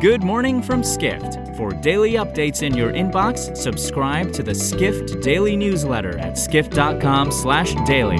Good 0.00 0.22
morning 0.22 0.62
from 0.62 0.82
Skift. 0.82 1.54
For 1.58 1.72
daily 1.72 2.12
updates 2.12 2.62
in 2.62 2.74
your 2.74 2.90
inbox, 2.90 3.54
subscribe 3.54 4.32
to 4.32 4.42
the 4.42 4.54
Skift 4.54 5.20
Daily 5.20 5.58
newsletter 5.58 6.16
at 6.16 6.38
skift.com/daily. 6.38 8.16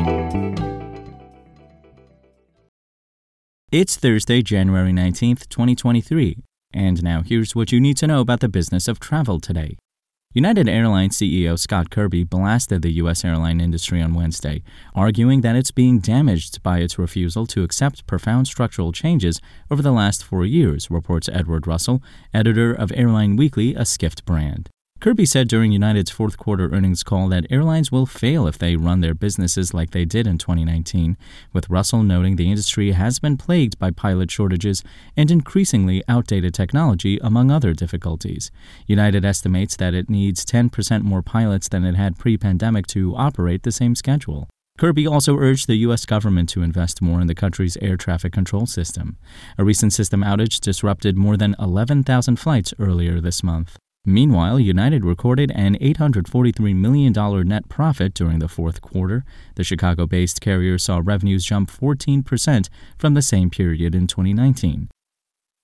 It's 3.72 3.96
Thursday, 3.96 4.42
January 4.42 4.92
19th, 4.92 5.48
2023. 5.48 6.42
And 6.74 7.02
now 7.02 7.22
here's 7.22 7.56
what 7.56 7.72
you 7.72 7.80
need 7.80 7.96
to 7.96 8.06
know 8.06 8.20
about 8.20 8.40
the 8.40 8.50
business 8.50 8.86
of 8.86 9.00
travel 9.00 9.40
today. 9.40 9.78
United 10.32 10.68
Airlines 10.68 11.18
CEO 11.18 11.58
Scott 11.58 11.90
Kirby 11.90 12.22
blasted 12.22 12.82
the 12.82 12.92
U.S. 13.02 13.24
airline 13.24 13.60
industry 13.60 14.00
on 14.00 14.14
Wednesday, 14.14 14.62
arguing 14.94 15.40
that 15.40 15.56
it's 15.56 15.72
being 15.72 15.98
damaged 15.98 16.62
by 16.62 16.78
its 16.78 17.00
refusal 17.00 17.46
to 17.48 17.64
accept 17.64 18.06
profound 18.06 18.46
structural 18.46 18.92
changes 18.92 19.40
over 19.72 19.82
the 19.82 19.90
last 19.90 20.22
four 20.22 20.46
years, 20.46 20.88
reports 20.88 21.28
Edward 21.32 21.66
Russell, 21.66 22.00
editor 22.32 22.72
of 22.72 22.92
Airline 22.94 23.34
Weekly, 23.34 23.74
a 23.74 23.84
Skift 23.84 24.24
brand. 24.24 24.70
Kirby 25.00 25.24
said 25.24 25.48
during 25.48 25.72
United's 25.72 26.10
fourth 26.10 26.36
quarter 26.36 26.68
earnings 26.74 27.02
call 27.02 27.28
that 27.28 27.46
airlines 27.48 27.90
will 27.90 28.04
fail 28.04 28.46
if 28.46 28.58
they 28.58 28.76
run 28.76 29.00
their 29.00 29.14
businesses 29.14 29.72
like 29.72 29.92
they 29.92 30.04
did 30.04 30.26
in 30.26 30.36
2019, 30.36 31.16
with 31.54 31.70
Russell 31.70 32.02
noting 32.02 32.36
the 32.36 32.50
industry 32.50 32.92
has 32.92 33.18
been 33.18 33.38
plagued 33.38 33.78
by 33.78 33.90
pilot 33.90 34.30
shortages 34.30 34.84
and 35.16 35.30
increasingly 35.30 36.04
outdated 36.06 36.52
technology, 36.52 37.18
among 37.22 37.50
other 37.50 37.72
difficulties. 37.72 38.50
United 38.86 39.24
estimates 39.24 39.74
that 39.74 39.94
it 39.94 40.10
needs 40.10 40.44
10% 40.44 41.02
more 41.02 41.22
pilots 41.22 41.66
than 41.66 41.82
it 41.86 41.94
had 41.94 42.18
pre 42.18 42.36
pandemic 42.36 42.86
to 42.88 43.16
operate 43.16 43.62
the 43.62 43.72
same 43.72 43.94
schedule. 43.94 44.50
Kirby 44.76 45.06
also 45.06 45.38
urged 45.38 45.66
the 45.66 45.76
U.S. 45.76 46.04
government 46.04 46.50
to 46.50 46.62
invest 46.62 47.00
more 47.00 47.22
in 47.22 47.26
the 47.26 47.34
country's 47.34 47.78
air 47.78 47.96
traffic 47.96 48.34
control 48.34 48.66
system. 48.66 49.16
A 49.56 49.64
recent 49.64 49.94
system 49.94 50.20
outage 50.20 50.60
disrupted 50.60 51.16
more 51.16 51.38
than 51.38 51.56
11,000 51.58 52.36
flights 52.36 52.74
earlier 52.78 53.18
this 53.18 53.42
month. 53.42 53.78
Meanwhile, 54.06 54.60
United 54.60 55.04
recorded 55.04 55.52
an 55.54 55.76
$843 55.76 56.74
million 56.74 57.12
net 57.46 57.68
profit 57.68 58.14
during 58.14 58.38
the 58.38 58.48
fourth 58.48 58.80
quarter. 58.80 59.24
The 59.56 59.64
Chicago 59.64 60.06
based 60.06 60.40
carrier 60.40 60.78
saw 60.78 61.02
revenues 61.04 61.44
jump 61.44 61.70
14% 61.70 62.68
from 62.98 63.12
the 63.12 63.20
same 63.20 63.50
period 63.50 63.94
in 63.94 64.06
2019. 64.06 64.88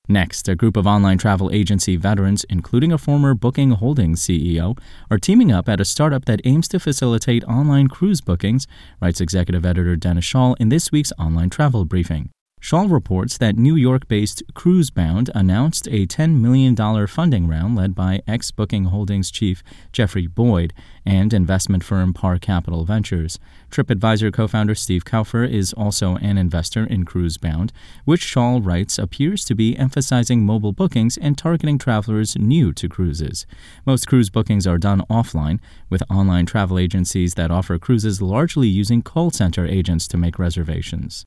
Next, 0.08 0.48
a 0.48 0.54
group 0.54 0.76
of 0.76 0.86
online 0.86 1.18
travel 1.18 1.50
agency 1.50 1.96
veterans, 1.96 2.44
including 2.44 2.92
a 2.92 2.98
former 2.98 3.34
Booking 3.34 3.72
Holdings 3.72 4.20
CEO, 4.20 4.78
are 5.10 5.18
teaming 5.18 5.50
up 5.50 5.68
at 5.68 5.80
a 5.80 5.84
startup 5.84 6.26
that 6.26 6.42
aims 6.44 6.68
to 6.68 6.78
facilitate 6.78 7.42
online 7.44 7.88
cruise 7.88 8.20
bookings, 8.20 8.66
writes 9.00 9.20
executive 9.20 9.66
editor 9.66 9.96
Dennis 9.96 10.26
Schaal 10.26 10.54
in 10.60 10.68
this 10.68 10.92
week's 10.92 11.12
online 11.18 11.50
travel 11.50 11.84
briefing. 11.86 12.30
Schaal 12.66 12.90
reports 12.90 13.38
that 13.38 13.56
New 13.56 13.76
York 13.76 14.08
based 14.08 14.42
Cruisebound 14.54 15.30
announced 15.36 15.86
a 15.86 16.04
$10 16.04 16.40
million 16.40 16.74
funding 17.06 17.46
round 17.46 17.76
led 17.76 17.94
by 17.94 18.22
ex 18.26 18.50
Booking 18.50 18.86
Holdings 18.86 19.30
chief 19.30 19.62
Jeffrey 19.92 20.26
Boyd 20.26 20.74
and 21.04 21.32
investment 21.32 21.84
firm 21.84 22.12
Par 22.12 22.40
Capital 22.40 22.84
Ventures. 22.84 23.38
TripAdvisor 23.70 24.32
co 24.32 24.48
founder 24.48 24.74
Steve 24.74 25.04
Kaufer 25.04 25.48
is 25.48 25.74
also 25.74 26.16
an 26.16 26.38
investor 26.38 26.82
in 26.82 27.04
Cruisebound, 27.04 27.70
which 28.04 28.26
Schaal 28.26 28.66
writes 28.66 28.98
appears 28.98 29.44
to 29.44 29.54
be 29.54 29.78
emphasizing 29.78 30.44
mobile 30.44 30.72
bookings 30.72 31.16
and 31.16 31.38
targeting 31.38 31.78
travelers 31.78 32.34
new 32.36 32.72
to 32.72 32.88
cruises. 32.88 33.46
Most 33.86 34.08
cruise 34.08 34.28
bookings 34.28 34.66
are 34.66 34.78
done 34.78 35.02
offline, 35.08 35.60
with 35.88 36.02
online 36.10 36.46
travel 36.46 36.80
agencies 36.80 37.34
that 37.34 37.52
offer 37.52 37.78
cruises 37.78 38.20
largely 38.20 38.66
using 38.66 39.02
call 39.02 39.30
center 39.30 39.64
agents 39.64 40.08
to 40.08 40.16
make 40.16 40.36
reservations. 40.36 41.24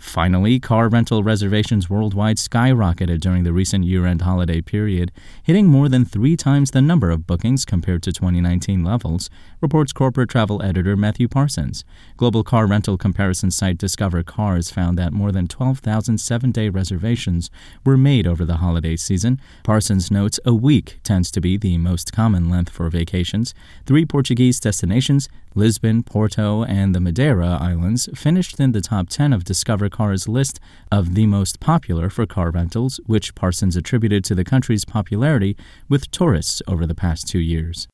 Finally, 0.00 0.58
car 0.58 0.88
rental 0.88 1.22
reservations 1.22 1.90
worldwide 1.90 2.38
skyrocketed 2.38 3.20
during 3.20 3.44
the 3.44 3.52
recent 3.52 3.84
year 3.84 4.06
end 4.06 4.22
holiday 4.22 4.62
period, 4.62 5.12
hitting 5.42 5.66
more 5.66 5.90
than 5.90 6.06
three 6.06 6.36
times 6.36 6.70
the 6.70 6.80
number 6.80 7.10
of 7.10 7.26
bookings 7.26 7.66
compared 7.66 8.02
to 8.02 8.10
2019 8.10 8.82
levels, 8.82 9.28
reports 9.60 9.92
corporate 9.92 10.30
travel 10.30 10.62
editor 10.62 10.96
Matthew 10.96 11.28
Parsons. 11.28 11.84
Global 12.16 12.42
car 12.42 12.66
rental 12.66 12.96
comparison 12.96 13.50
site 13.50 13.76
Discover 13.76 14.22
Cars 14.22 14.70
found 14.70 14.96
that 14.98 15.12
more 15.12 15.30
than 15.30 15.46
12,000 15.46 16.16
seven 16.16 16.50
day 16.50 16.70
reservations 16.70 17.50
were 17.84 17.98
made 17.98 18.26
over 18.26 18.46
the 18.46 18.56
holiday 18.56 18.96
season. 18.96 19.38
Parsons 19.64 20.10
notes 20.10 20.40
a 20.46 20.54
week 20.54 20.98
tends 21.04 21.30
to 21.30 21.42
be 21.42 21.58
the 21.58 21.76
most 21.76 22.10
common 22.10 22.48
length 22.48 22.72
for 22.72 22.88
vacations. 22.88 23.54
Three 23.84 24.06
Portuguese 24.06 24.60
destinations, 24.60 25.28
Lisbon, 25.54 26.02
Porto, 26.02 26.64
and 26.64 26.94
the 26.94 27.00
Madeira 27.00 27.58
Islands 27.60 28.08
finished 28.14 28.60
in 28.60 28.72
the 28.72 28.80
top 28.80 29.08
10 29.08 29.32
of 29.32 29.44
Discover 29.44 29.88
Cars' 29.88 30.28
list 30.28 30.60
of 30.92 31.14
the 31.14 31.26
most 31.26 31.60
popular 31.60 32.08
for 32.08 32.26
car 32.26 32.50
rentals, 32.50 33.00
which 33.06 33.34
Parsons 33.34 33.76
attributed 33.76 34.24
to 34.24 34.34
the 34.34 34.44
country's 34.44 34.84
popularity 34.84 35.56
with 35.88 36.10
tourists 36.10 36.62
over 36.68 36.86
the 36.86 36.94
past 36.94 37.28
two 37.28 37.40
years. 37.40 37.88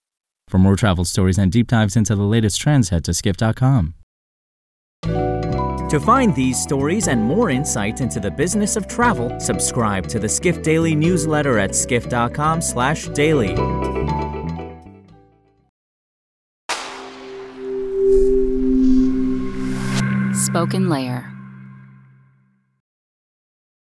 For 0.48 0.58
more 0.58 0.76
travel 0.76 1.04
stories 1.04 1.38
and 1.38 1.50
deep 1.50 1.68
dives 1.68 1.96
into 1.96 2.14
the 2.14 2.22
latest 2.22 2.60
trends, 2.60 2.90
head 2.90 3.04
to 3.04 3.14
skift.com. 3.14 3.94
To 5.90 6.00
find 6.00 6.34
these 6.34 6.60
stories 6.60 7.06
and 7.06 7.22
more 7.22 7.48
insight 7.48 8.00
into 8.00 8.18
the 8.18 8.30
business 8.30 8.74
of 8.74 8.88
travel, 8.88 9.38
subscribe 9.38 10.08
to 10.08 10.18
the 10.18 10.28
Skift 10.28 10.64
Daily 10.64 10.96
newsletter 10.96 11.60
at 11.60 11.70
skift.com/daily. 20.64 21.06
SpokenLayer. 21.06 21.35